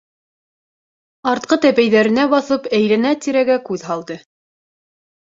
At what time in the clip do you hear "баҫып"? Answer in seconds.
2.31-2.65